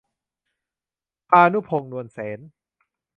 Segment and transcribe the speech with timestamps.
[1.29, 2.39] ภานุพงษ์ นวลเสน